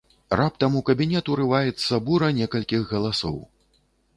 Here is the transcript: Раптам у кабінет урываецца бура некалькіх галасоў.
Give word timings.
Раптам 0.39 0.77
у 0.79 0.81
кабінет 0.87 1.29
урываецца 1.35 1.99
бура 2.07 2.33
некалькіх 2.41 2.81
галасоў. 2.95 3.37